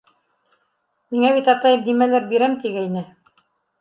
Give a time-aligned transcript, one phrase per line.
[1.15, 3.09] Миңә бит атайым нимәлер бирәм тигәйне!